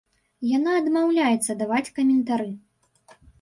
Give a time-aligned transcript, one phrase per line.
[0.57, 2.49] Яна адмаўляецца даваць каментары.